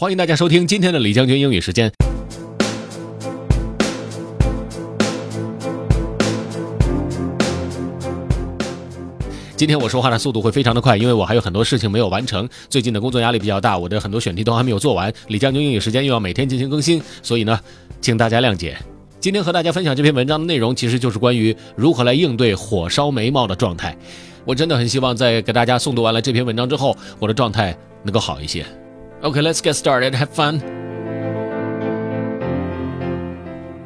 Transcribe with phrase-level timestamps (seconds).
[0.00, 1.92] 欢迎大家收听今天的李将军英语时间。
[9.54, 12.48] 今天我说话的速度会非常的快，因为我还有很多事情没有完成。
[12.70, 15.12] 最近的工作压力比较大，我的很多选题都还没有做完。
[15.28, 17.60] 李将军英语时间又要每天进行更新，所以呢，
[18.00, 18.78] 请大家谅解。
[19.20, 23.94] 今天和大家分享这篇文章的内容，其实就是关于如何来应对火烧眉毛的状态。
[24.46, 28.64] 我真的很希望在给大家诵读完了这篇文章之后，我的状态能够好一些。
[29.22, 30.14] Okay, let's get started.
[30.14, 30.60] Have fun.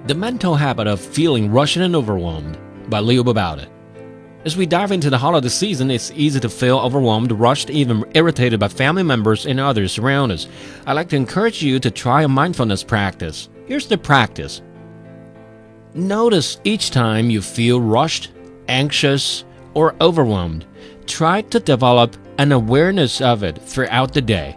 [0.07, 2.57] The Mental Habit of Feeling Rushed and Overwhelmed
[2.89, 3.67] by Leo Babauta.
[4.45, 8.61] As we dive into the holiday season, it's easy to feel overwhelmed, rushed, even irritated
[8.61, 10.47] by family members and others around us.
[10.87, 13.49] I'd like to encourage you to try a mindfulness practice.
[13.67, 14.63] Here's the practice
[15.95, 18.31] Notice each time you feel rushed,
[18.69, 20.65] anxious, or overwhelmed.
[21.07, 24.57] Try to develop an awareness of it throughout the day.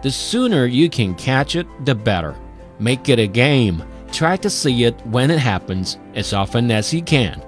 [0.00, 2.36] The sooner you can catch it, the better.
[2.78, 3.82] Make it a game.
[4.12, 7.40] Try to see it when it happens as often as you can.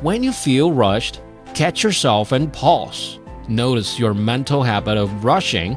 [0.00, 1.20] When you feel rushed,
[1.54, 3.18] catch yourself and pause.
[3.48, 5.76] Notice your mental habit of rushing,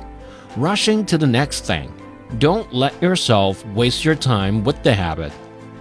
[0.55, 1.93] rushing to the next thing.
[2.37, 5.31] Don't let yourself waste your time with the habit.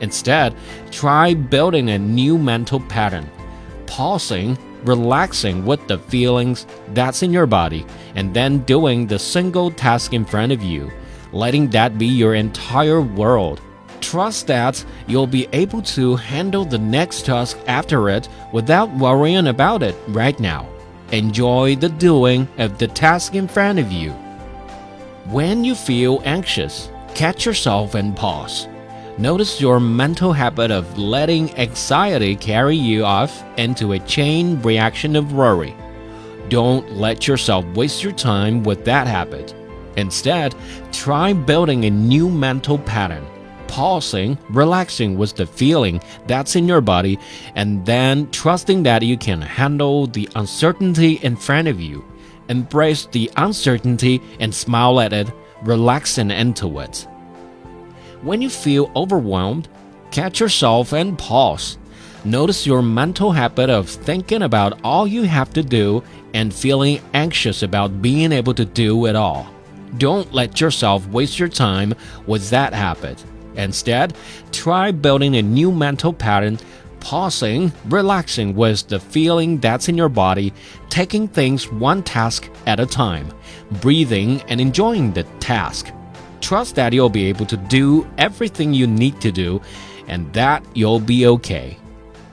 [0.00, 0.54] Instead,
[0.90, 3.28] try building a new mental pattern.
[3.86, 10.12] Pausing, relaxing with the feelings that's in your body, and then doing the single task
[10.12, 10.90] in front of you,
[11.32, 13.60] letting that be your entire world.
[14.00, 19.82] Trust that you'll be able to handle the next task after it without worrying about
[19.82, 20.68] it right now.
[21.12, 24.12] Enjoy the doing of the task in front of you.
[25.30, 28.68] When you feel anxious, catch yourself and pause.
[29.18, 35.32] Notice your mental habit of letting anxiety carry you off into a chain reaction of
[35.32, 35.74] worry.
[36.48, 39.52] Don't let yourself waste your time with that habit.
[39.96, 40.54] Instead,
[40.92, 43.26] try building a new mental pattern
[43.66, 47.18] pausing, relaxing with the feeling that's in your body,
[47.54, 52.04] and then trusting that you can handle the uncertainty in front of you.
[52.48, 55.30] Embrace the uncertainty and smile at it,
[55.62, 57.06] relaxing into it.
[58.22, 59.68] When you feel overwhelmed,
[60.10, 61.78] catch yourself and pause.
[62.24, 66.02] Notice your mental habit of thinking about all you have to do
[66.34, 69.48] and feeling anxious about being able to do it all.
[69.98, 71.94] Don't let yourself waste your time
[72.26, 73.24] with that habit.
[73.54, 74.16] Instead,
[74.50, 76.58] try building a new mental pattern,
[76.98, 80.52] pausing, relaxing with the feeling that's in your body,
[80.88, 83.32] taking things one task at a time,
[83.80, 85.92] breathing and enjoying the task
[86.47, 89.61] Trust that you'll be able to do everything you need to do
[90.07, 91.77] and that you'll be okay.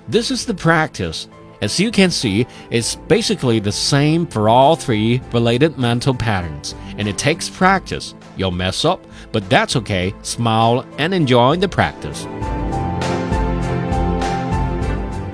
[0.09, 1.29] This is the practice.
[1.63, 7.07] As you can see, it's basically the same for all three related mental patterns, and
[7.07, 8.15] it takes practice.
[8.37, 10.15] You'll mess up, but that's okay.
[10.23, 12.27] Smile and enjoy the practice.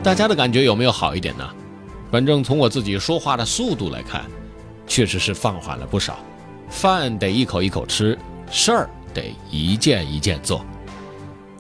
[0.03, 1.49] 大家的感觉有没有好一点呢？
[2.11, 4.25] 反正从我自己说话的速度来看，
[4.87, 6.19] 确实是放缓了不少。
[6.69, 8.19] 饭得一口一口吃，
[8.52, 10.64] 事儿得一件一件做。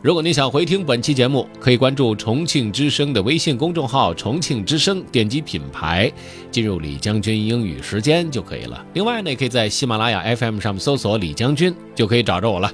[0.03, 6.11] 如果你想回听本期节目，可以关注重庆之声的微信公众号“重庆之声”，点击品牌，
[6.51, 8.83] 进入李将军英语时间就可以了。
[8.93, 12.71] 另外呢，也可以在喜马拉雅 FM 上面搜索“李将军”，就可以找着我了。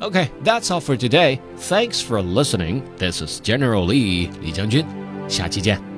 [0.00, 1.38] OK，that's all for today.
[1.60, 2.82] Thanks for listening.
[2.98, 4.84] This is General Lee 李将军，
[5.28, 5.97] 下期见。